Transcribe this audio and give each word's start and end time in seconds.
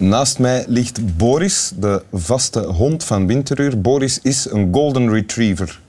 Naast 0.00 0.38
mij 0.38 0.64
ligt 0.66 1.16
Boris, 1.16 1.72
de 1.76 2.02
vaste 2.12 2.60
hond 2.60 3.04
van 3.04 3.26
Winteruur. 3.26 3.80
Boris 3.80 4.18
is 4.22 4.50
een 4.50 4.72
golden 4.72 5.10
retriever. 5.10 5.80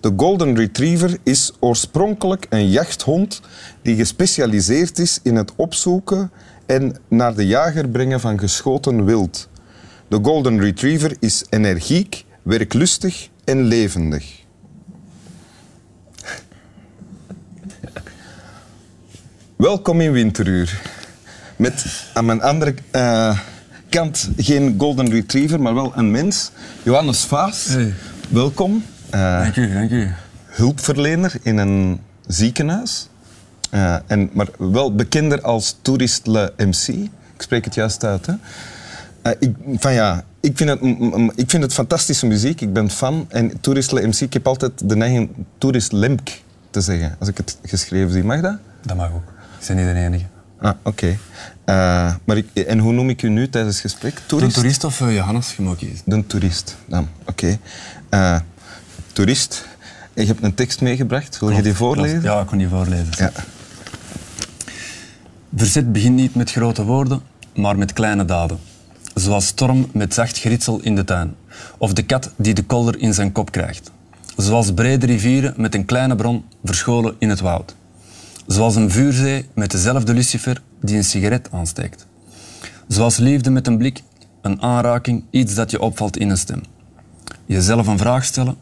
De 0.00 0.12
golden 0.16 0.56
retriever 0.56 1.18
is 1.22 1.52
oorspronkelijk 1.60 2.46
een 2.48 2.70
jachthond 2.70 3.40
die 3.82 3.96
gespecialiseerd 3.96 4.98
is 4.98 5.20
in 5.22 5.36
het 5.36 5.52
opzoeken 5.56 6.30
en 6.66 6.96
naar 7.08 7.34
de 7.34 7.46
jager 7.46 7.88
brengen 7.88 8.20
van 8.20 8.38
geschoten 8.38 9.04
wild. 9.04 9.48
De 10.08 10.18
golden 10.22 10.60
retriever 10.60 11.16
is 11.20 11.44
energiek, 11.50 12.24
werklustig 12.42 13.28
en 13.44 13.62
levendig. 13.64 14.42
Welkom 19.56 20.00
in 20.00 20.12
Winteruur. 20.12 20.92
Met 21.56 22.06
aan 22.14 22.24
mijn 22.24 22.42
andere 22.42 22.74
eh, 22.90 23.38
kant 23.94 24.28
geen 24.36 24.74
golden 24.78 25.10
retriever, 25.10 25.60
maar 25.60 25.74
wel 25.74 25.92
een 25.96 26.10
mens. 26.10 26.50
Johannes 26.82 27.24
Vaas, 27.24 27.64
Hey. 27.66 27.94
welkom. 28.28 28.84
Eh, 29.10 29.40
Dank 29.40 29.56
u, 29.56 29.72
dank 29.72 29.90
u. 29.90 30.10
hulpverlener 30.46 31.32
in 31.42 31.56
een 31.58 32.00
ziekenhuis. 32.26 33.08
Eh, 33.70 33.96
en, 34.06 34.30
maar 34.32 34.46
wel 34.58 34.94
bekender 34.94 35.40
als 35.42 35.76
Tourist 35.82 36.26
Le 36.26 36.52
MC. 36.56 36.88
Ik 36.88 37.10
spreek 37.42 37.64
het 37.64 37.74
juist 37.74 38.04
uit. 38.04 38.26
Hè? 38.26 38.32
Eh, 39.22 39.32
ik, 39.38 39.54
van 39.76 39.92
ja, 39.92 40.24
ik, 40.40 40.56
vind 40.56 40.70
het, 40.70 40.80
ik 41.34 41.50
vind 41.50 41.62
het 41.62 41.72
fantastische 41.72 42.26
muziek. 42.26 42.60
Ik 42.60 42.72
ben 42.72 42.90
fan. 42.90 43.26
En 43.28 43.60
Tourist 43.60 43.92
Le 43.92 44.06
MC, 44.06 44.20
ik 44.20 44.32
heb 44.32 44.46
altijd 44.46 44.88
de 44.88 44.96
neiging 44.96 45.30
Tourist 45.58 45.92
Lemk 45.92 46.28
te 46.70 46.80
zeggen. 46.80 47.16
Als 47.18 47.28
ik 47.28 47.36
het 47.36 47.58
geschreven 47.62 48.12
zie. 48.12 48.24
Mag 48.24 48.40
dat? 48.40 48.56
Dat 48.86 48.96
mag 48.96 49.12
ook. 49.12 49.32
Ik 49.60 49.66
ben 49.66 49.76
niet 49.76 49.86
de 49.86 50.00
enige. 50.00 50.24
Ah, 50.60 50.72
oké. 50.82 51.18
Eh, 51.64 52.14
maar 52.24 52.36
ik, 52.36 52.46
en 52.54 52.78
hoe 52.78 52.92
noem 52.92 53.08
ik 53.08 53.22
u 53.22 53.28
nu 53.28 53.48
tijdens 53.48 53.82
het 53.82 53.90
gesprek? 53.90 54.14
De 54.14 54.22
Toerist? 54.26 54.54
toerist 54.54 54.84
of 54.84 55.00
eh, 55.00 55.14
Johannes, 55.14 55.56
kiezen. 55.76 55.98
De 56.04 56.26
toerist. 56.26 56.76
Dan, 56.86 57.08
oké. 57.26 57.58
Eh, 58.08 58.38
toerist, 59.12 59.66
je 60.14 60.24
hebt 60.24 60.42
een 60.42 60.54
tekst 60.54 60.80
meegebracht. 60.80 61.38
Wil 61.38 61.50
je 61.50 61.62
die 61.62 61.74
voorlezen? 61.74 62.22
Ja, 62.22 62.40
ik 62.40 62.46
kon 62.46 62.58
die 62.58 62.68
voorlezen. 62.68 63.12
Ja. 63.16 63.32
Verzet 65.56 65.92
begint 65.92 66.16
niet 66.16 66.34
met 66.34 66.50
grote 66.50 66.84
woorden, 66.84 67.20
maar 67.54 67.78
met 67.78 67.92
kleine 67.92 68.24
daden. 68.24 68.58
Zoals 69.14 69.46
storm 69.46 69.88
met 69.92 70.14
zacht 70.14 70.38
geritsel 70.38 70.80
in 70.80 70.94
de 70.94 71.04
tuin. 71.04 71.34
Of 71.78 71.92
de 71.92 72.02
kat 72.02 72.30
die 72.36 72.54
de 72.54 72.62
kolder 72.62 72.98
in 72.98 73.14
zijn 73.14 73.32
kop 73.32 73.50
krijgt. 73.50 73.90
Zoals 74.36 74.72
brede 74.72 75.06
rivieren 75.06 75.54
met 75.56 75.74
een 75.74 75.84
kleine 75.84 76.16
bron 76.16 76.44
verscholen 76.64 77.14
in 77.18 77.28
het 77.28 77.40
woud. 77.40 77.74
Zoals 78.46 78.76
een 78.76 78.90
vuurzee 78.90 79.48
met 79.54 79.70
dezelfde 79.70 80.14
lucifer 80.14 80.62
die 80.80 80.96
een 80.96 81.04
sigaret 81.04 81.48
aansteekt. 81.52 82.06
Zoals 82.88 83.16
liefde 83.16 83.50
met 83.50 83.66
een 83.66 83.78
blik, 83.78 84.02
een 84.42 84.62
aanraking, 84.62 85.24
iets 85.30 85.54
dat 85.54 85.70
je 85.70 85.80
opvalt 85.80 86.16
in 86.16 86.30
een 86.30 86.38
stem. 86.38 86.62
Jezelf 87.46 87.86
een 87.86 87.98
vraag 87.98 88.24
stellen, 88.24 88.56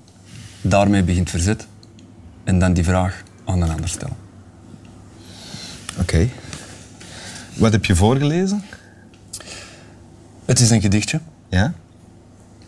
daarmee 0.61 1.03
begint 1.03 1.31
verzet. 1.31 1.67
En 2.45 2.59
dan 2.59 2.73
die 2.73 2.85
vraag 2.85 3.23
aan 3.45 3.63
een 3.63 3.71
ander 3.71 3.89
stellen. 3.89 4.17
Oké. 5.99 6.29
Wat 7.55 7.73
heb 7.73 7.85
je 7.85 7.97
voorgelezen? 7.97 8.63
Het 10.45 10.61
is 10.61 10.71
een 10.71 10.81
gedichtje. 10.81 11.21
Ja? 11.49 11.73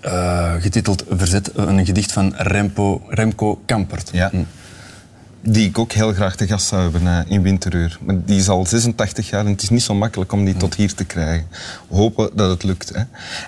Eh, 0.01 0.55
getiteld 0.59 1.05
Verzet, 1.09 1.51
een 1.55 1.87
gedicht 1.87 2.13
van 2.13 2.35
Remco, 2.37 3.03
Remco 3.09 3.63
Kampert. 3.67 4.11
Ja. 4.13 4.31
Hm. 4.31 4.43
Die 5.47 5.69
ik 5.69 5.79
ook 5.79 5.93
heel 5.93 6.13
graag 6.13 6.37
te 6.37 6.47
gast 6.47 6.67
zou 6.67 6.83
hebben 6.83 7.07
eh, 7.07 7.31
in 7.31 7.43
Winteruur. 7.43 7.99
Maar 8.05 8.17
die 8.25 8.39
is 8.39 8.49
al 8.49 8.67
86 8.67 9.31
jaar 9.31 9.45
en 9.45 9.51
het 9.53 9.63
is 9.63 9.69
niet 9.69 9.83
zo 9.83 9.95
makkelijk 9.95 10.33
om 10.33 10.45
die 10.45 10.57
tot 10.57 10.75
hier 10.75 10.95
te 10.95 11.05
krijgen. 11.05 11.47
Hopen 11.89 12.31
dat 12.35 12.51
het 12.51 12.63
lukt. 12.63 12.89
Hè. 12.95 13.03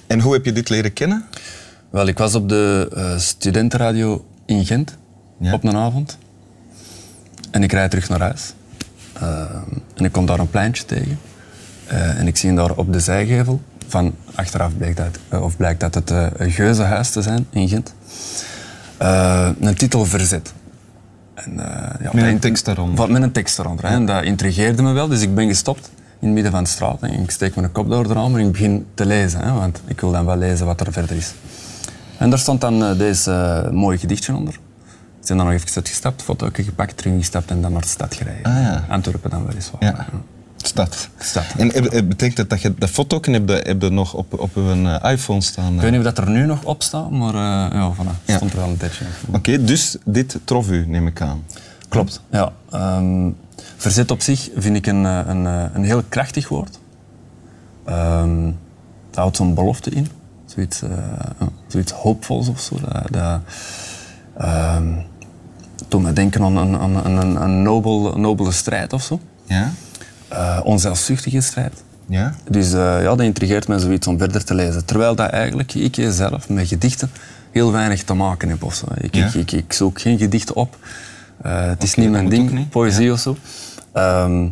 En 0.07 0.21
hoe 0.21 0.33
heb 0.33 0.45
je 0.45 0.53
dit 0.53 0.69
leren 0.69 0.93
kennen? 0.93 1.25
Wel, 1.91 2.07
ik 2.07 2.19
was 2.19 2.35
op 2.35 2.49
de 2.49 2.91
eh, 2.95 3.19
studentenradio 3.19 4.25
in 4.47 4.67
Gent 4.67 4.97
Ja. 5.39 5.53
op 5.53 5.65
een 5.65 5.77
avond. 5.77 6.19
En 7.51 7.63
ik 7.63 7.73
rijd 7.73 7.91
terug 7.91 8.09
naar 8.09 8.21
huis. 8.21 8.53
Eh, 9.13 9.41
en 9.95 10.05
ik 10.05 10.13
kom 10.13 10.27
daar 10.27 10.39
een 10.39 10.51
pleintje 10.51 10.85
tegen. 10.85 11.19
En 11.87 12.27
ik 12.27 12.37
zie 12.37 12.55
daar 12.55 12.71
op 12.77 12.93
de 12.93 13.01
zijgevel, 13.01 13.61
van 13.89 14.15
achteraf 14.35 14.77
blijkt 14.77 14.97
dat, 14.97 15.43
of 15.43 15.57
blijkt 15.57 15.81
dat 15.81 15.95
het 15.95 16.11
een 16.11 16.51
geuzenhuis 16.51 17.11
te 17.11 17.23
zijn 17.23 17.47
in 17.51 17.69
Gent, 17.69 17.95
een 19.61 19.75
titel 19.75 20.05
Verzet. 20.05 20.53
En, 21.47 21.61
eh, 21.61 22.01
ja, 22.03 22.11
Met 22.13 22.25
een 22.25 22.39
tekst 22.39 22.65
daaronder. 22.65 22.97
Wat, 22.97 23.09
met 23.09 23.23
een 23.23 23.33
tekst 23.33 23.59
eronder. 23.59 23.87
hè. 23.89 23.95
En 23.95 24.07
dat 24.07 24.23
intrigeerde 24.25 24.83
me 24.83 24.93
wel, 24.93 25.09
dus 25.09 25.21
ik 25.23 25.35
ben 25.35 25.47
gestopt 25.49 25.91
in 26.19 26.27
het 26.27 26.35
midden 26.35 26.53
van 26.53 26.65
de 26.65 26.71
straat. 26.71 27.03
En 27.03 27.23
ik 27.23 27.31
steek 27.31 27.57
mijn 27.57 27.73
kop 27.73 27.91
door 27.91 28.09
de 28.09 28.15
raam 28.15 28.35
en 28.37 28.47
ik 28.47 28.53
begin 28.53 28.87
te 28.95 29.07
lezen. 29.07 29.41
Hè, 29.41 29.53
want 29.53 29.81
ik 29.87 30.01
wil 30.01 30.13
dan 30.13 30.25
wel 30.25 30.37
lezen 30.37 30.67
wat 30.67 30.81
er 30.81 30.93
verder 30.93 31.17
is. 31.17 31.33
En 32.19 32.31
daar 32.31 32.39
stond 32.39 32.61
dan 32.61 32.85
eh, 32.85 32.99
deze 32.99 33.31
eh, 33.65 33.71
mooie 33.73 33.99
gedichtje 33.99 34.35
onder. 34.35 34.55
Ik 34.55 35.33
ben 35.33 35.37
dan 35.37 35.47
nog 35.47 35.55
even 35.55 35.75
uitgestapt, 35.77 36.23
foto 36.23 36.49
gepakt, 36.53 36.97
terug 36.97 37.17
gestapt 37.19 37.51
en 37.51 37.61
dan 37.63 37.73
naar 37.73 37.81
de 37.81 37.89
stad 37.89 38.15
gereden. 38.15 38.43
Ah, 38.43 38.63
ja. 38.63 38.85
Antwerpen 38.89 39.31
dan 39.31 39.47
weliswaar. 39.47 39.85
Ja. 39.85 40.07
Stad. 40.67 41.09
Stad. 41.19 41.45
En 41.57 41.69
heb- 41.73 41.93
heb- 41.93 42.09
betekent 42.09 42.37
dat 42.37 42.51
dat 42.51 42.61
je 42.63 42.75
dat 42.79 42.91
foto 42.91 43.21
heb 43.23 43.49
je, 43.49 43.55
heb 43.55 43.83
je 43.83 43.89
nog 43.91 44.15
op, 44.15 44.41
op 44.41 44.51
je 44.55 44.99
eh, 45.03 45.13
iPhone 45.13 45.41
staan? 45.41 45.75
Ik 45.75 45.81
weet 45.81 45.91
niet 45.91 45.99
of 46.01 46.07
dat 46.15 46.19
er 46.19 46.31
nu 46.31 46.47
nog 46.47 46.65
op 46.65 46.83
staat, 46.83 47.11
maar 47.11 47.35
eh, 47.35 47.73
ja, 47.79 47.93
voilà, 47.95 48.25
Ja. 48.25 48.37
stond 48.37 48.53
er 48.53 48.59
wel 48.59 48.69
een 48.69 48.77
tijdje. 48.77 49.05
Oké, 49.33 49.65
dus 49.65 49.97
dit 50.05 50.39
trof 50.45 50.71
u, 50.71 50.87
neem 50.87 51.07
ik 51.07 51.21
aan. 51.21 51.43
Klopt. 51.89 52.21
Ja, 52.31 52.53
ehm, 52.71 53.31
verzet 53.77 54.11
op 54.11 54.21
zich 54.23 54.51
vind 54.57 54.77
ik 54.77 54.87
een, 54.87 55.07
eh, 55.07 55.21
een, 55.27 55.47
eh, 55.47 55.65
een 55.75 55.85
heel 55.85 56.03
krachtig 56.09 56.49
woord. 56.49 56.79
Het 59.07 59.15
houdt 59.15 59.37
zo'n 59.37 59.55
belofte 59.55 59.91
in. 59.91 60.09
Zoiets, 60.47 60.83
eh, 60.83 60.91
ja, 61.41 61.49
zoiets 61.67 61.93
hoopvols 61.93 62.49
of 62.49 62.61
zo. 62.61 62.77
Dat, 62.81 63.13
dat 63.13 63.41
ehm, 64.39 64.93
doet 65.89 66.03
me 66.03 66.13
denken 66.13 66.43
aan 66.43 66.57
een, 66.57 66.79
aan 66.79 66.97
een, 67.07 67.17
een, 67.17 67.43
een 67.43 67.63
nobel, 67.63 68.19
nobele 68.19 68.53
strijd 68.53 68.93
of 68.93 69.03
zo. 69.03 69.21
Ja? 69.45 69.73
Eh 70.29 70.61
onzelfzuchtige 70.65 71.41
strijd. 71.41 71.83
Ja? 72.07 72.35
Dus 72.51 72.73
eh, 72.73 72.79
ja, 72.79 73.03
dat 73.03 73.21
intrigeert 73.21 73.69
mij 73.69 73.79
zoiets 73.79 74.07
om 74.07 74.19
verder 74.19 74.45
te 74.45 74.55
lezen. 74.55 74.85
Terwijl 74.85 75.15
dat 75.15 75.31
eigenlijk 75.31 75.75
ik 75.75 75.97
zelf 76.09 76.49
met 76.49 76.69
gedichten 76.69 77.11
heel 77.51 77.73
weinig 77.73 78.03
te 78.05 78.15
maken 78.15 78.49
heb. 78.49 78.63
Of 78.63 78.75
zo. 78.75 78.87
Ik, 79.01 79.15
Ja? 79.15 79.27
ik, 79.27 79.35
ik, 79.35 79.53
ik 79.53 79.73
zoek 79.73 80.01
geen 80.01 80.19
gedichten 80.19 80.57
op. 80.57 80.77
Eh, 81.43 81.67
het 81.67 81.83
is 81.83 81.95
niet 81.95 82.11
mijn 82.11 82.29
ding, 82.29 82.51
niet. 82.51 82.71
poëzie 82.71 83.13
of 83.13 83.21
zo. 83.21 83.37
Ehm, 83.93 84.49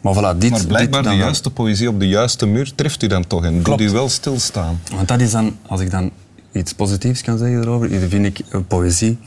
maar 0.00 0.14
voilà, 0.14 0.38
dit... 0.38 0.50
Maar 0.50 0.66
blijkbaar 0.66 1.02
dit 1.02 1.10
de 1.12 1.16
juiste 1.18 1.50
poëzie 1.50 1.88
op 1.88 2.00
de 2.00 2.08
juiste 2.08 2.46
muur 2.46 2.74
treft 2.74 3.02
u 3.02 3.06
dan 3.06 3.26
toch 3.26 3.44
en 3.44 3.54
doet 3.54 3.62
Klopt. 3.62 3.80
u 3.80 3.90
wel 3.90 4.08
stilstaan. 4.08 4.80
Want 4.94 5.08
dat 5.08 5.20
is 5.20 5.30
dan, 5.30 5.56
als 5.66 5.80
ik 5.80 5.90
dan 5.90 6.10
iets 6.52 6.72
positiefs 6.72 7.22
kan 7.22 7.38
zeggen 7.38 7.60
erover, 7.60 8.08
vind 8.08 8.26
ik 8.26 8.66
poëzie 8.68 9.18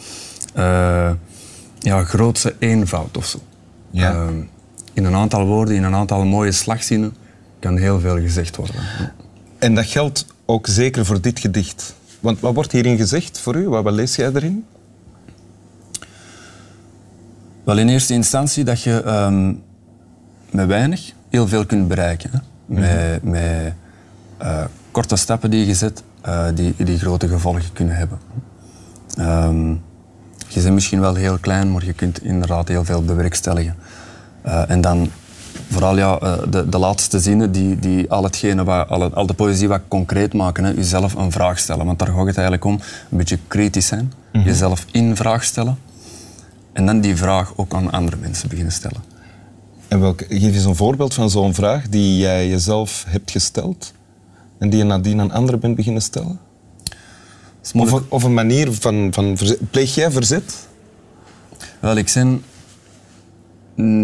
ja, 1.80 2.04
grootse 2.04 2.56
eenvoud 2.60 3.18
of 3.18 3.26
zo. 3.26 3.40
Ja. 3.92 4.12
Ehm, 4.14 4.34
in 4.98 5.06
een 5.06 5.16
aantal 5.16 5.46
woorden, 5.46 5.76
in 5.76 5.84
een 5.84 5.96
aantal 5.96 6.26
mooie 6.26 6.52
slagzinnen, 6.52 7.16
kan 7.60 7.78
heel 7.78 8.00
veel 8.00 8.20
gezegd 8.20 8.56
worden. 8.56 8.76
En 9.58 9.76
dat 9.76 9.86
geldt 9.86 10.26
ook 10.46 10.68
zeker 10.68 11.06
voor 11.06 11.22
dit 11.22 11.40
gedicht. 11.40 11.96
Want 12.20 12.40
wat 12.40 12.54
wordt 12.54 12.72
hierin 12.72 12.98
gezegd 12.98 13.40
voor 13.40 13.56
u? 13.56 13.70
Wat, 13.70 13.84
wat 13.84 13.94
lees 13.94 14.16
jij 14.16 14.32
erin? 14.34 14.66
Wel, 17.64 17.78
in 17.78 17.90
eerste 17.90 18.14
instantie 18.14 18.64
dat 18.64 18.82
je 18.82 19.02
ehm, 19.02 19.54
met 20.52 20.68
weinig 20.68 21.12
heel 21.30 21.48
veel 21.48 21.66
kunt 21.66 21.88
bereiken. 21.88 22.30
Hè? 22.32 22.40
Met, 22.66 23.24
met 23.24 23.74
eh, 24.38 24.64
korte 24.92 25.16
stappen 25.16 25.50
die 25.50 25.66
je 25.66 25.74
zet, 25.74 26.04
eh, 26.22 26.48
die, 26.54 26.76
die 26.78 27.00
grote 27.00 27.28
gevolgen 27.28 27.74
kunnen 27.74 27.96
hebben. 27.96 28.20
Ehm, 29.16 29.70
je 30.48 30.62
bent 30.62 30.74
misschien 30.74 31.00
wel 31.00 31.16
heel 31.16 31.38
klein, 31.38 31.72
maar 31.72 31.86
je 31.86 31.94
kunt 31.94 32.24
inderdaad 32.24 32.68
heel 32.68 32.86
veel 32.86 33.04
bewerkstelligen. 33.04 33.76
Eh, 34.48 34.70
en 34.70 34.82
dan 34.82 35.10
vooral 35.70 35.98
ja, 35.98 36.18
eh, 36.20 36.34
de, 36.50 36.70
de 36.70 36.78
laatste 36.78 37.20
zinnen, 37.20 37.52
die, 37.52 37.80
die 37.80 38.12
al, 38.12 38.24
hetgene 38.24 38.64
wat, 38.64 38.90
al, 38.90 39.14
al 39.14 39.26
de 39.26 39.34
poëzie 39.34 39.68
wat 39.68 39.82
concreet 39.88 40.34
maken. 40.34 40.64
Hè? 40.64 40.72
Jezelf 40.72 41.14
een 41.14 41.32
vraag 41.32 41.60
stellen. 41.60 41.86
Want 41.86 42.00
daar 42.00 42.08
gaat 42.08 42.26
het 42.26 42.36
eigenlijk 42.36 42.66
om. 42.66 42.74
Een 43.12 43.18
beetje 43.18 43.40
kritisch 43.48 43.88
zijn. 43.88 44.14
Jezelf 44.32 44.86
in 44.92 45.16
vraag 45.16 45.44
stellen. 45.44 45.78
En 46.74 46.86
dan 46.86 47.02
die 47.02 47.16
vraag 47.16 47.54
ook 47.56 47.74
aan 47.74 47.92
andere 47.92 48.18
mensen 48.18 48.50
beginnen 48.50 48.74
stellen. 48.74 49.04
En 49.88 50.00
welke, 50.00 50.26
geef 50.30 50.54
eens 50.54 50.66
een 50.66 50.76
voorbeeld 50.76 51.14
van 51.14 51.30
zo'n 51.30 51.54
vraag 51.54 51.90
die 51.90 52.18
jij 52.18 52.50
jezelf 52.50 53.06
hebt 53.08 53.32
gesteld 53.32 53.94
en 54.60 54.70
die 54.70 54.80
je 54.80 54.86
nadien 54.86 55.20
aan 55.20 55.32
anderen 55.32 55.60
bent 55.60 55.76
beginnen 55.76 56.02
stellen? 56.02 56.40
Of, 57.74 58.02
of 58.08 58.24
een 58.24 58.34
manier 58.34 58.74
van, 58.74 59.08
van 59.12 59.38
verzet. 59.38 59.72
Pleeg 59.72 59.96
jij 59.96 60.12
verzet? 60.12 60.68
Wel, 61.80 61.96
ik 61.96 62.12
ben 62.14 62.44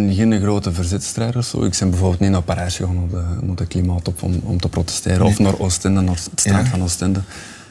geen 0.10 0.40
grote 0.42 0.74
verzetstrijder. 0.74 1.38
of 1.38 1.46
Zo. 1.46 1.64
Ik 1.64 1.76
ben 1.80 1.90
bijvoorbeeld 1.90 2.20
niet 2.20 2.30
naar 2.30 2.42
Parijs 2.42 2.76
gegaan 2.76 2.98
op 2.98 3.10
de, 3.12 3.24
naar 3.42 3.56
de 3.56 3.66
klimaatop 3.66 4.24
om, 4.24 4.40
om 4.44 4.60
te 4.60 4.70
protesteren. 4.70 5.26
Of 5.26 5.40
naar 5.40 5.60
Oostende, 5.60 6.02
naar 6.02 6.16
het 6.16 6.30
straat 6.36 6.64
Ja. 6.64 6.70
van 6.70 6.84
Oostende. 6.84 7.22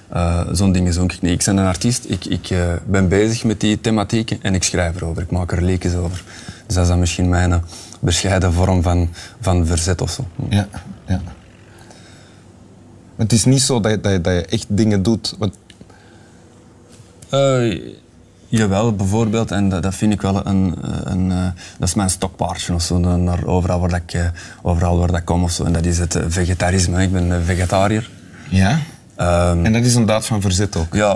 Eh, 0.08 0.48
Zo'n 0.52 0.72
dingen 0.72 0.92
zoek 0.92 1.12
ik 1.12 1.20
niet. 1.22 1.32
Ik 1.32 1.44
ben 1.44 1.56
een 1.56 1.66
artiest, 1.66 2.04
ik, 2.08 2.24
ik 2.24 2.50
eh, 2.50 2.72
ben 2.86 3.08
bezig 3.08 3.44
met 3.44 3.60
die 3.60 3.80
thematieken 3.80 4.38
en 4.42 4.54
ik 4.54 4.62
schrijf 4.62 4.96
erover. 4.96 5.22
Ik 5.22 5.30
maak 5.30 5.52
er 5.52 5.62
leekjes 5.62 5.94
over. 5.94 6.22
Dus 6.66 6.74
dat 6.74 6.82
is 6.84 6.90
dan 6.90 6.98
misschien 6.98 7.28
mijn 7.28 7.52
eh, 7.52 7.58
bescheiden 8.00 8.52
vorm 8.52 8.82
van, 8.82 9.08
van 9.40 9.66
verzet 9.66 10.00
of 10.00 10.10
zo. 10.10 10.26
Ja. 10.48 10.68
ja. 11.06 11.20
Het 13.16 13.32
is 13.32 13.44
niet 13.44 13.62
zo 13.62 13.80
dat 13.80 13.90
je, 13.92 14.00
dat 14.00 14.24
dat 14.24 14.32
je 14.34 14.44
echt 14.46 14.66
dingen 14.68 15.02
doet. 15.02 15.34
Want, 15.38 15.54
jawel, 18.58 18.92
bijvoorbeeld, 18.94 19.50
en 19.50 19.68
dat, 19.68 19.82
dat 19.82 19.94
vind 19.94 20.12
ik 20.12 20.22
wel 20.22 20.46
een, 20.46 20.74
een 21.04 21.32
eh, 21.32 21.44
dat 21.78 21.88
is 21.88 21.94
mijn 21.94 22.10
stokpaardje 22.10 22.74
of 22.74 22.82
zo, 22.82 22.98
naar 22.98 23.46
overal 23.46 23.80
waar, 23.80 23.88
dat 23.88 24.00
ik, 24.06 24.12
eh, 24.12 24.26
overal 24.62 24.98
waar 24.98 25.06
dat 25.06 25.16
ik 25.16 25.24
kom 25.24 25.42
of 25.42 25.50
zo. 25.50 25.64
En 25.64 25.72
dat 25.72 25.84
is 25.84 25.98
het 25.98 26.14
eh, 26.14 26.22
vegetarisme. 26.28 27.02
Ik 27.02 27.12
ben 27.12 27.44
vegetariër. 27.44 28.10
ja? 28.48 28.78
Ehm, 29.16 29.64
En 29.64 29.72
dat 29.72 29.82
is 29.84 29.94
een 29.94 30.06
daad 30.06 30.26
van 30.26 30.40
verzet 30.40 30.76
ook. 30.76 30.94
ja, 30.94 31.14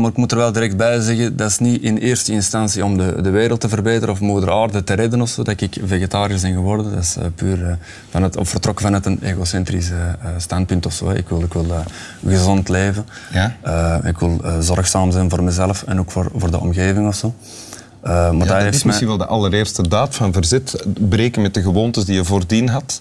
maar 0.00 0.10
ik 0.10 0.16
moet 0.16 0.32
er 0.32 0.38
wel 0.38 0.52
direct 0.52 0.76
bij 0.76 1.00
zeggen, 1.00 1.36
dat 1.36 1.50
is 1.50 1.58
niet 1.58 1.82
in 1.82 1.96
eerste 1.96 2.32
instantie 2.32 2.84
om 2.84 2.96
de, 2.98 3.22
de 3.22 3.30
wereld 3.30 3.60
te 3.60 3.68
verbeteren 3.68 4.14
of 4.14 4.20
moeder 4.20 4.52
aarde 4.52 4.84
te 4.84 4.94
redden 4.94 5.20
of 5.20 5.28
zo, 5.28 5.42
dat 5.42 5.60
ik 5.60 5.76
vegetariër 5.84 6.38
ben 6.42 6.52
geworden. 6.52 6.90
Dat 6.94 7.02
is 7.02 7.16
eh, 7.16 7.24
puur 7.34 7.66
eh, 7.66 7.72
vanuit, 8.10 8.36
of 8.36 8.48
vertrokken 8.48 8.84
vanuit 8.84 9.06
een 9.06 9.18
egocentrisch 9.22 9.90
eh, 9.90 9.96
standpunt 10.36 10.86
of 10.86 10.92
zo. 10.92 11.10
Ik 11.10 11.28
wil, 11.28 11.40
ik 11.42 11.52
wil 11.52 11.66
gezond 12.26 12.68
leven. 12.68 13.06
Ja. 13.32 13.56
Ik 14.04 14.18
wil 14.18 14.40
zorgzaam 14.60 15.10
zijn 15.12 15.30
voor 15.30 15.42
mezelf 15.42 15.82
en 15.86 15.98
ook 16.00 16.10
voor, 16.10 16.30
voor 16.36 16.50
de 16.50 16.60
omgeving 16.60 17.06
of 17.08 17.14
zo. 17.14 17.34
Maar 18.02 18.34
Ja, 18.34 18.44
dat 18.44 18.48
is 18.48 18.62
mij- 18.74 18.80
misschien 18.84 19.06
wel 19.08 19.16
de 19.16 19.26
allereerste 19.26 19.88
daad 19.88 20.14
van 20.14 20.32
verzet. 20.32 20.86
Breken 21.08 21.42
met 21.42 21.54
de 21.54 21.62
gewoontes 21.62 22.04
die 22.04 22.14
je 22.14 22.24
voordien 22.24 22.68
had. 22.68 23.00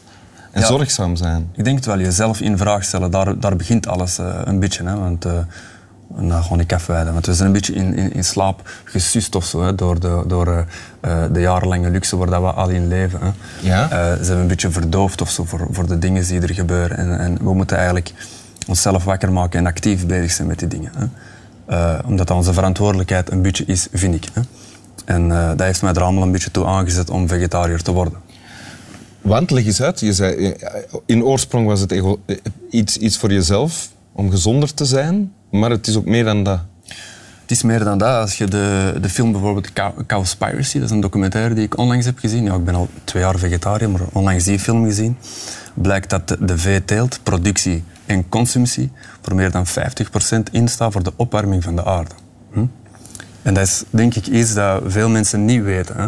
En 0.56 0.62
Ja. 0.62 0.68
zorgzaam 0.68 1.16
zijn. 1.16 1.50
Ik 1.56 1.64
denk 1.64 1.76
het 1.76 1.86
wel, 1.86 2.00
jezelf 2.00 2.42
in 2.42 2.58
vraag 2.58 2.84
stellen, 2.84 3.12
daar, 3.12 3.40
daar 3.40 3.56
begint 3.56 3.88
alles 3.88 4.18
eh, 4.18 4.42
een 4.44 4.60
beetje. 4.60 4.84
Hè, 4.84 4.96
want, 4.96 5.26
nou, 6.18 6.44
gewoon 6.44 6.60
ik 6.60 6.74
afwijden. 6.74 7.14
Want 7.14 7.26
we 7.26 7.34
zijn 7.34 7.48
een 7.48 7.54
beetje 7.54 7.74
in, 7.74 7.96
in, 7.96 8.14
in 8.14 8.24
slaap 8.24 8.70
gesust 8.84 9.36
of 9.36 9.46
zo, 9.46 9.64
hè, 9.64 9.76
door, 9.76 10.00
de, 10.00 10.24
door 10.28 10.66
eh, 11.00 11.24
de 11.32 11.40
jarenlange 11.40 11.90
luxe 11.90 12.18
waar 12.18 12.30
dat 12.30 12.42
we 12.42 12.52
al 12.52 12.70
in 12.70 12.88
leven. 12.88 13.20
Hè. 13.22 13.30
Ja. 13.62 13.90
Eh, 13.90 14.24
zijn 14.24 14.38
we 14.38 14.42
een 14.42 14.48
beetje 14.48 14.72
verdoofd 14.72 15.22
of 15.22 15.30
zo 15.30 15.44
voor, 15.46 15.68
voor 15.72 15.88
de 15.88 16.00
dingen 16.00 16.28
die 16.28 16.42
er 16.42 16.54
gebeuren. 16.54 16.98
En, 16.98 17.20
en 17.20 17.38
we 17.42 17.54
moeten 17.54 17.78
eigenlijk 17.78 18.14
onszelf 18.68 19.04
wakker 19.04 19.32
maken 19.32 19.60
en 19.60 19.66
actief 19.66 20.06
bezig 20.06 20.32
zijn 20.32 20.48
met 20.48 20.60
die 20.60 20.68
dingen. 20.68 20.92
Hè. 20.98 21.06
Omdat 22.06 22.28
dat 22.28 22.38
onze 22.38 22.54
verantwoordelijkheid 22.54 23.32
een 23.32 23.42
beetje 23.42 23.66
is, 23.66 23.88
vind 23.94 24.16
ik. 24.16 24.28
Hè. 24.34 24.42
En 25.06 25.30
dat 25.30 25.60
heeft 25.60 25.82
mij 25.82 25.94
er 25.94 26.02
allemaal 26.02 26.24
een 26.24 26.32
beetje 26.32 26.52
toe 26.52 26.66
aangezet 26.66 27.10
om 27.10 27.28
vegetariër 27.28 27.82
te 27.82 27.92
worden. 27.92 28.20
Want 29.26 29.52
leg 29.52 29.66
eens 29.66 29.82
uit, 29.82 30.00
je 30.00 30.14
zei, 30.14 30.52
eh, 30.52 30.84
in 31.06 31.24
oorsprong 31.24 31.68
was 31.68 31.80
het 31.80 31.92
eh, 31.92 32.12
iets, 32.70 32.98
iets 32.98 33.18
voor 33.18 33.32
jezelf, 33.32 33.90
om 34.12 34.30
gezonder 34.30 34.74
te 34.74 34.86
zijn. 34.86 35.34
Maar 35.52 35.70
het 35.70 35.88
is 35.88 35.96
ook 35.96 36.06
meer 36.06 36.24
dan 36.24 36.44
dat. 36.44 36.60
Het 37.42 37.52
is 37.52 37.64
meer 37.64 37.84
dan 37.84 37.98
dat. 37.98 38.22
Als 38.22 38.38
je 38.38 38.46
de, 38.46 38.94
de 39.02 39.10
film 39.10 39.32
bijvoorbeeld 39.32 39.74
Cow- 39.74 40.06
Cowspiracy, 40.08 40.74
dat 40.80 40.90
is 40.90 40.96
een 40.96 41.00
documentaire 41.00 41.54
die 41.54 41.64
ik 41.64 41.78
onlangs 41.78 42.06
heb 42.06 42.20
gezien. 42.20 42.44
Ja, 42.44 42.56
ik 42.56 42.64
ben 42.64 42.76
al 42.76 42.88
twee 43.04 43.24
jaar 43.24 43.40
vegetariër, 43.40 43.90
maar 43.90 44.02
onlangs 44.14 44.44
die 44.44 44.60
film 44.60 44.86
gezien. 44.86 45.18
Blijkt 45.74 46.10
dat 46.10 46.28
de, 46.28 46.38
de 46.46 46.58
veeteelt, 46.58 47.20
productie 47.24 47.84
en 48.06 48.30
consumptie 48.30 48.92
voor 49.22 49.36
meer 49.36 49.52
dan 49.52 49.66
50% 49.68 49.72
instaat 50.52 50.92
voor 50.92 51.04
de 51.04 51.14
opwarming 51.16 51.64
van 51.64 51.76
de 51.76 51.86
aarde. 51.86 52.16
Hm? 52.52 52.66
En 53.42 53.54
dat 53.54 53.64
is 53.64 53.84
denk 53.90 54.16
ik 54.16 54.28
iets 54.28 54.54
dat 54.54 54.82
veel 54.86 55.10
mensen 55.10 55.46
niet 55.46 55.64
weten. 55.64 55.96
Hè? 55.98 56.08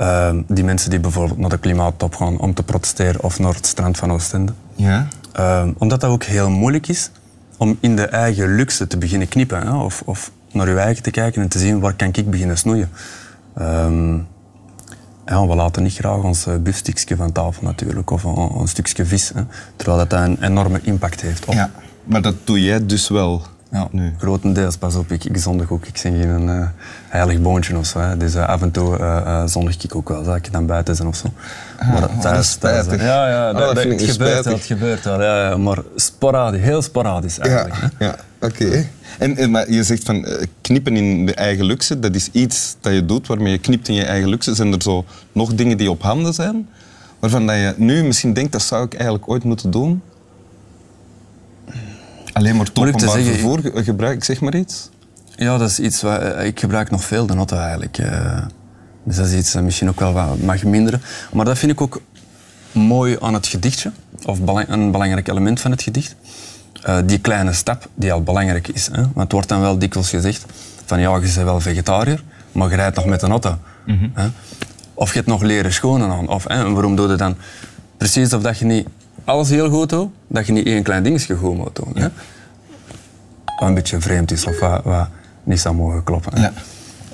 Ehm, 0.00 0.42
die 0.46 0.64
mensen 0.64 0.90
die 0.90 1.00
bijvoorbeeld 1.00 1.38
naar 1.38 1.50
de 1.50 1.58
klimaattop 1.58 2.14
gaan 2.14 2.38
om 2.38 2.54
te 2.54 2.62
protesteren 2.62 3.22
of 3.22 3.38
naar 3.38 3.54
het 3.54 3.66
strand 3.66 3.96
van 3.96 4.12
Oostende. 4.12 4.52
Ja. 4.74 5.06
Ehm, 5.32 5.72
omdat 5.78 6.00
dat 6.00 6.10
ook 6.10 6.24
heel 6.24 6.50
moeilijk 6.50 6.88
is 6.88 7.10
om 7.56 7.78
in 7.80 7.96
de 7.96 8.06
eigen 8.06 8.54
luxe 8.54 8.86
te 8.86 8.98
beginnen 8.98 9.28
knippen. 9.28 9.66
Hè? 9.66 9.74
Of, 9.74 10.02
of 10.04 10.30
naar 10.52 10.68
je 10.68 10.76
eigen 10.76 11.02
te 11.02 11.10
kijken 11.10 11.42
en 11.42 11.48
te 11.48 11.58
zien 11.58 11.80
waar 11.80 11.94
kan 11.94 12.08
ik 12.12 12.30
beginnen 12.30 12.58
snoeien. 12.58 12.90
Ehm, 13.54 14.14
ja, 15.26 15.46
we 15.46 15.54
laten 15.54 15.82
niet 15.82 15.94
graag 15.94 16.22
ons 16.22 16.46
uh, 16.46 16.56
biefstukje 16.56 17.16
van 17.16 17.32
tafel 17.32 17.62
natuurlijk, 17.62 18.10
of 18.10 18.24
een, 18.24 18.50
een 18.60 18.68
stukje 18.68 19.06
vis. 19.06 19.30
Hè? 19.34 19.42
Terwijl 19.76 19.98
dat 19.98 20.12
een 20.12 20.42
enorme 20.42 20.80
impact 20.82 21.20
heeft 21.20 21.44
op... 21.44 21.54
ja. 21.54 21.70
Maar 22.04 22.22
dat 22.22 22.34
doe 22.44 22.62
jij 22.62 22.86
dus 22.86 23.08
wel 23.08 23.42
Ja, 23.72 23.88
nu. 23.90 24.14
grotendeels. 24.18 24.76
Pas 24.76 24.94
op, 24.94 25.10
ik, 25.10 25.24
ik 25.24 25.36
zondig 25.36 25.70
ook. 25.70 25.86
Ik 25.86 26.00
ben 26.02 26.20
geen 26.20 26.48
uh, 26.48 26.68
heilig 27.08 27.40
boontje 27.40 27.78
of 27.78 27.86
zo. 27.86 27.98
Hè. 27.98 28.16
Dus 28.16 28.34
uh, 28.34 28.48
af 28.48 28.62
en 28.62 28.70
toe 28.70 28.98
uh, 28.98 29.42
zondig 29.46 29.82
ik 29.82 29.94
ook 29.94 30.08
wel, 30.08 30.24
als 30.24 30.36
ik 30.36 30.52
dan 30.52 30.66
buiten 30.66 30.96
ben 30.96 31.06
of 31.06 31.16
zo. 31.16 31.26
Ah, 31.78 31.92
maar 31.92 32.00
dat, 32.00 32.10
thuis, 32.20 32.54
thuis, 32.54 32.86
Ja, 32.86 33.28
ja 33.28 33.50
oh, 33.50 33.56
dat, 33.56 33.74
dat 33.74 33.84
dat, 33.84 34.02
gebeurt 34.02 34.44
wel, 34.44 34.54
het 34.54 34.64
gebeurt 34.64 35.04
wel. 35.04 35.22
Ja, 35.22 35.50
ja, 35.50 35.56
maar 35.56 35.78
sporadisch, 35.94 36.60
heel 36.60 36.82
sporadisch 36.82 37.38
eigenlijk. 37.38 37.74
Ja, 37.80 37.90
ja 37.98 38.16
oké. 38.40 38.64
Okay. 38.64 38.90
En, 39.18 39.36
en, 39.36 39.50
maar 39.50 39.70
je 39.70 39.84
zegt 39.84 40.04
van 40.04 40.26
knippen 40.60 40.96
in 40.96 41.26
de 41.26 41.34
eigen 41.34 41.64
luxe, 41.64 41.98
dat 41.98 42.14
is 42.14 42.28
iets 42.32 42.76
dat 42.80 42.92
je 42.92 43.06
doet 43.06 43.26
waarmee 43.26 43.52
je 43.52 43.58
knipt 43.58 43.88
in 43.88 43.94
je 43.94 44.04
eigen 44.04 44.28
luxe. 44.28 44.54
Zijn 44.54 44.72
er 44.72 44.82
zo 44.82 45.04
nog 45.32 45.54
dingen 45.54 45.76
die 45.76 45.90
op 45.90 46.02
handen 46.02 46.34
zijn, 46.34 46.68
waarvan 47.18 47.46
dat 47.46 47.56
je 47.56 47.74
nu 47.76 48.02
misschien 48.02 48.32
denkt 48.32 48.52
dat 48.52 48.62
zou 48.62 48.84
ik 48.84 48.94
eigenlijk 48.94 49.28
ooit 49.28 49.44
moeten 49.44 49.70
doen? 49.70 50.02
Alleen 52.40 52.56
maar 52.56 52.66
het 52.66 52.78
openbaar 52.78 53.00
zeggen, 53.00 53.32
vervoer 53.32 53.76
ik... 53.76 53.84
gebruik, 53.84 54.24
zeg 54.24 54.40
maar 54.40 54.56
iets? 54.56 54.90
Ja, 55.36 55.58
dat 55.58 55.70
is 55.70 55.80
iets 55.80 56.02
wat 56.02 56.38
ik 56.42 56.60
gebruik 56.60 56.90
nog 56.90 57.04
veel 57.04 57.26
de 57.26 57.34
auto 57.34 57.56
eigenlijk. 57.56 57.98
Uh, 57.98 58.38
dus 59.04 59.16
dat 59.16 59.26
is 59.26 59.32
iets 59.32 59.52
dat 59.52 59.62
misschien 59.62 59.88
ook 59.88 60.00
wel 60.00 60.12
wat 60.12 60.38
mag 60.38 60.64
minderen. 60.64 61.02
Maar 61.32 61.44
dat 61.44 61.58
vind 61.58 61.72
ik 61.72 61.80
ook 61.80 62.00
mooi 62.72 63.16
aan 63.20 63.34
het 63.34 63.46
gedichtje, 63.46 63.92
of 64.24 64.42
belang, 64.42 64.68
een 64.68 64.90
belangrijk 64.90 65.28
element 65.28 65.60
van 65.60 65.70
het 65.70 65.82
gedicht. 65.82 66.16
Uh, 66.88 66.98
die 67.04 67.18
kleine 67.18 67.52
stap 67.52 67.88
die 67.94 68.12
al 68.12 68.22
belangrijk 68.22 68.68
is. 68.68 68.86
Hè? 68.86 69.02
Want 69.02 69.16
het 69.16 69.32
wordt 69.32 69.48
dan 69.48 69.60
wel 69.60 69.78
dikwijls 69.78 70.10
gezegd 70.10 70.44
van 70.84 71.00
ja, 71.00 71.14
je 71.14 71.20
bent 71.20 71.34
wel 71.34 71.60
vegetariër, 71.60 72.22
maar 72.52 72.70
je 72.70 72.76
rijdt 72.76 72.96
nog 72.96 73.06
met 73.06 73.22
een 73.22 73.30
auto. 73.30 73.58
Mm 73.86 73.98
-hmm. 73.98 74.10
hè? 74.14 74.28
Of 74.94 75.08
je 75.08 75.16
hebt 75.16 75.28
nog 75.28 75.42
leren 75.42 75.72
schonen 75.72 76.10
aan. 76.10 76.28
Of 76.28 76.44
hè, 76.48 76.70
waarom 76.72 76.96
doe 76.96 77.08
je 77.08 77.14
dan 77.14 77.36
precies 77.96 78.32
of 78.32 78.42
dat 78.42 78.58
je 78.58 78.64
niet 78.64 78.88
alles 79.24 79.50
heel 79.50 79.70
goed 79.70 79.88
doet, 79.88 80.10
dat 80.26 80.46
je 80.46 80.52
niet 80.52 80.66
één 80.66 80.82
klein 80.82 81.02
dingetje 81.02 81.34
goed 81.34 81.56
moet 81.56 81.76
doen. 81.76 81.92
Hè? 81.94 82.08
Wat 83.58 83.68
een 83.68 83.74
beetje 83.74 84.00
vreemd 84.00 84.30
is 84.30 84.46
of 84.46 84.60
wat, 84.60 84.84
wat 84.84 85.08
niet 85.44 85.60
zou 85.60 85.74
mogen 85.74 86.04
kloppen. 86.04 86.40
Ja. 86.40 86.52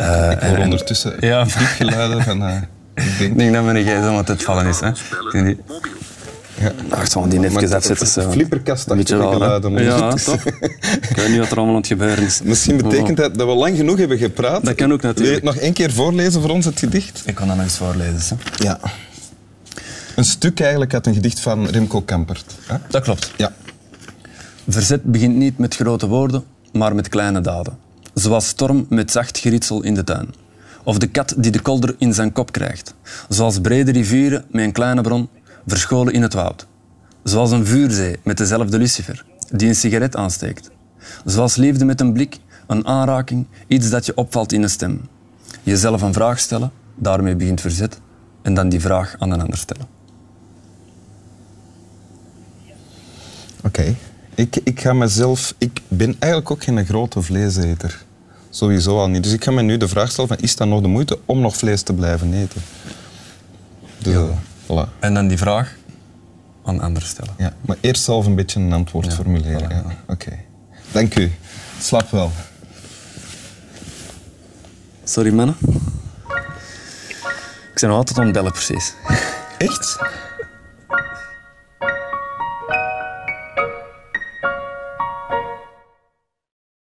Uh, 0.00 0.30
ik 0.30 0.40
hoor 0.40 0.56
en, 0.56 0.62
ondertussen 0.62 1.16
ja. 1.20 1.44
geluiden 1.48 2.22
van... 2.22 2.42
Uh, 2.42 2.56
ik 2.94 3.18
denk, 3.18 3.38
denk 3.38 3.54
dat 3.54 3.64
mijn 3.64 3.84
gsm 3.84 3.90
aan 3.90 4.24
het 4.24 4.42
vallen 4.42 4.66
is. 4.66 4.80
Hè? 4.80 4.90
Die... 5.32 5.58
Ja. 6.60 6.72
Ach, 6.88 7.12
gewoon 7.12 7.28
die 7.28 7.38
netjes 7.38 7.70
afzetten. 7.70 8.06
Zo. 8.06 8.30
Flipperkast 8.30 8.90
een 8.90 8.96
beetje 8.96 9.16
geluiden. 9.16 9.84
Ja, 9.84 10.10
toch? 10.25 10.44
ik 10.44 11.16
weet 11.16 11.28
niet 11.28 11.38
wat 11.38 11.50
er 11.50 11.56
allemaal 11.56 11.75
aan 11.75 11.80
het 11.80 11.86
gebeuren 11.86 12.25
is. 12.25 12.40
Misschien 12.44 12.76
betekent 12.76 13.16
dat 13.16 13.34
dat 13.34 13.46
we 13.46 13.54
lang 13.54 13.76
genoeg 13.76 13.98
hebben 13.98 14.18
gepraat. 14.18 14.64
Dat 14.64 14.75
kan 14.75 14.92
ook 14.92 15.02
natuurlijk. 15.02 15.18
Wil 15.18 15.28
je 15.28 15.34
het 15.34 15.44
nog 15.44 15.56
één 15.56 15.72
keer 15.72 15.92
voorlezen 15.92 16.40
voor 16.40 16.50
ons, 16.50 16.64
het 16.64 16.78
gedicht? 16.78 17.22
Ik 17.26 17.34
kan 17.34 17.46
dat 17.46 17.56
nog 17.56 17.64
eens 17.64 17.76
voorlezen. 17.76 18.38
Hè? 18.56 18.64
Ja. 18.64 18.78
Een 20.16 20.25
stuk 20.25 20.61
eigenlijk 20.61 20.94
uit 20.94 21.06
een 21.06 21.14
gedicht 21.14 21.40
van 21.40 21.66
Remco 21.66 22.00
Kampert. 22.00 22.56
Hè? 22.66 22.76
Dat 22.88 23.02
klopt. 23.02 23.32
Ja. 23.37 23.52
Verzet 24.68 25.02
begint 25.02 25.37
niet 25.37 25.58
met 25.58 25.75
grote 25.75 26.06
woorden, 26.06 26.44
maar 26.73 26.94
met 26.94 27.08
kleine 27.08 27.40
daden. 27.40 27.78
Zoals 28.14 28.46
storm 28.46 28.87
met 28.88 29.11
zacht 29.11 29.38
geritsel 29.38 29.82
in 29.82 29.94
de 29.94 30.04
tuin. 30.04 30.35
Of 30.85 30.99
de 30.99 31.06
kat 31.06 31.35
die 31.37 31.50
de 31.50 31.61
kolder 31.61 31.94
in 31.99 32.14
zijn 32.14 32.32
kop 32.32 32.52
krijgt. 32.52 32.94
Zoals 33.28 33.61
brede 33.61 33.90
rivieren 33.90 34.44
met 34.50 34.64
een 34.64 34.73
kleine 34.73 35.00
bron, 35.00 35.28
verscholen 35.66 36.12
in 36.12 36.23
het 36.23 36.35
woud. 36.35 36.66
Zoals 37.23 37.50
een 37.50 37.66
vuurzee 37.66 38.18
met 38.25 38.38
dezelfde 38.38 38.78
lucifer, 38.78 39.25
die 39.50 39.68
een 39.68 39.76
sigaret 39.76 40.16
aansteekt. 40.16 40.70
Zoals 41.25 41.56
liefde 41.56 41.85
met 41.85 42.00
een 42.00 42.12
blik, 42.12 42.38
een 42.66 42.87
aanraking, 42.87 43.46
iets 43.66 43.90
dat 43.90 44.06
je 44.06 44.16
opvalt 44.16 44.52
in 44.52 44.62
een 44.62 44.70
stem. 44.70 45.00
Jezelf 45.62 46.02
een 46.02 46.12
vraag 46.12 46.38
stellen, 46.38 46.70
daarmee 46.94 47.37
begint 47.37 47.61
verzet, 47.61 48.00
en 48.42 48.54
dan 48.54 48.68
die 48.68 48.80
vraag 48.80 49.14
aan 49.18 49.30
een 49.30 49.40
ander 49.40 49.58
stellen. 49.58 49.96
Oké. 53.66 53.80
Okay. 53.80 53.96
Ik, 54.35 54.56
ik 54.64 54.80
ga 54.80 54.92
mezelf... 54.92 55.54
Ik 55.58 55.80
ben 55.88 56.16
eigenlijk 56.18 56.50
ook 56.50 56.64
geen 56.64 56.87
grote 56.87 57.23
vleeseter. 57.23 58.04
Sowieso 58.50 58.99
al 58.99 59.08
niet. 59.08 59.23
Dus 59.23 59.32
ik 59.32 59.44
ga 59.44 59.50
me 59.50 59.62
nu 59.62 59.76
de 59.76 59.88
vraag 59.88 60.11
stellen 60.11 60.28
van, 60.28 60.38
is 60.38 60.56
dat 60.56 60.68
nog 60.68 60.80
de 60.80 60.88
moeite 60.88 61.18
om 61.25 61.40
nog 61.40 61.56
vlees 61.56 61.82
te 61.82 61.92
blijven 61.92 62.35
eten? 62.35 62.62
Dus, 63.99 64.12
ja. 64.12 64.28
voilà. 64.64 64.99
En 64.99 65.14
dan 65.14 65.28
die 65.28 65.38
vraag 65.38 65.75
aan 66.64 66.80
anderen 66.80 67.08
stellen. 67.08 67.35
Ja, 67.38 67.52
maar 67.61 67.76
eerst 67.80 68.02
zelf 68.02 68.26
een 68.26 68.35
beetje 68.35 68.61
een 68.61 68.73
antwoord 68.73 69.06
ja, 69.06 69.12
formuleren. 69.12 69.70
Voilà. 69.70 69.73
Ja. 69.73 69.96
Oké. 70.06 70.12
Okay. 70.12 70.44
Dank 70.92 71.18
u. 71.18 71.32
Slap 71.80 72.11
wel. 72.11 72.32
Sorry, 75.04 75.32
mannen. 75.32 75.56
Ik 77.73 77.80
ben 77.80 77.88
nog 77.88 77.99
altijd 77.99 78.18
aan 78.18 78.25
het 78.25 78.32
bellen, 78.32 78.52
precies. 78.52 78.94
Echt? 79.58 79.99